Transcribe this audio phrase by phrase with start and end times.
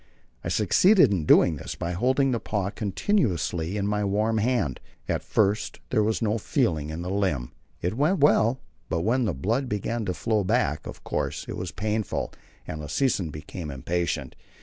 [0.43, 4.79] I succeeded in doing this by holding the paw continuously in my warm hand.
[5.07, 7.51] At first, while there was no feeling in the limb,
[7.83, 8.59] it went well;
[8.89, 12.33] but when the blood began to flow back, of course it was painful,
[12.65, 14.35] and Lassesen became impatient.